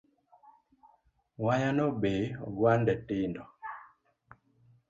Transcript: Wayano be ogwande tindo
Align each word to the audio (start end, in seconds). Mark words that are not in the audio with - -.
Wayano 1.43 1.85
be 2.01 2.13
ogwande 2.47 2.93
tindo 3.07 3.43